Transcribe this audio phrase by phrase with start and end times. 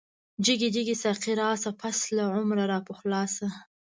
[0.45, 3.47] جگی جگی ساقی راشه، پس له عمره را پخلاشه